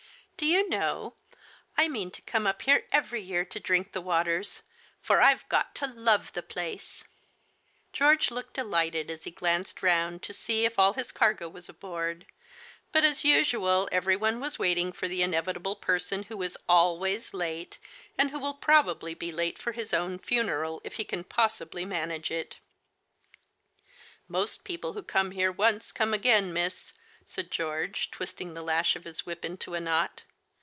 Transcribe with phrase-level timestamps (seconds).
[0.41, 1.17] "Do you know,
[1.77, 4.63] I mean to come up here every year to drink the waters,
[4.99, 7.03] for I've got to love the place!
[7.93, 12.25] George looked delighted as he glanced round to see if all his cargo was aboard,
[12.91, 17.77] but as usual everyone was waiting for the inevitable person who is always late,
[18.17, 22.31] and who will probably be late for his own funeral if he can possibly manage
[22.31, 22.57] it."
[24.27, 26.93] Most people who come here once, come again, miss,"
[27.27, 30.23] said George, twisting the lash of his whip into a knot.